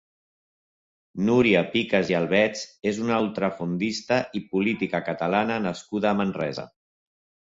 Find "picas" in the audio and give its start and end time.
1.73-2.07